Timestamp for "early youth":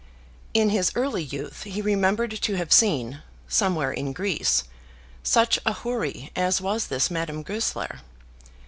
0.95-1.61